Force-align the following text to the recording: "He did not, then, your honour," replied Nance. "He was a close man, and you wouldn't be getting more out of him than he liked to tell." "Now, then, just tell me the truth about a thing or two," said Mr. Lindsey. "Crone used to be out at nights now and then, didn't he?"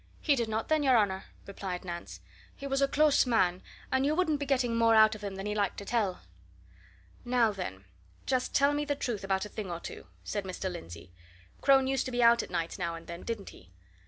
"He 0.19 0.35
did 0.35 0.49
not, 0.49 0.67
then, 0.67 0.81
your 0.81 0.97
honour," 0.97 1.25
replied 1.45 1.85
Nance. 1.85 2.21
"He 2.55 2.65
was 2.65 2.81
a 2.81 2.87
close 2.87 3.27
man, 3.27 3.61
and 3.91 4.03
you 4.03 4.15
wouldn't 4.15 4.39
be 4.39 4.47
getting 4.47 4.75
more 4.75 4.95
out 4.95 5.13
of 5.13 5.23
him 5.23 5.35
than 5.35 5.45
he 5.45 5.53
liked 5.53 5.77
to 5.77 5.85
tell." 5.85 6.21
"Now, 7.23 7.51
then, 7.51 7.85
just 8.25 8.55
tell 8.55 8.73
me 8.73 8.83
the 8.83 8.95
truth 8.95 9.23
about 9.23 9.45
a 9.45 9.49
thing 9.49 9.69
or 9.69 9.79
two," 9.79 10.07
said 10.23 10.43
Mr. 10.43 10.71
Lindsey. 10.71 11.11
"Crone 11.61 11.85
used 11.85 12.05
to 12.07 12.11
be 12.11 12.23
out 12.23 12.41
at 12.41 12.49
nights 12.49 12.79
now 12.79 12.95
and 12.95 13.05
then, 13.05 13.21
didn't 13.21 13.49
he?" 13.51 13.73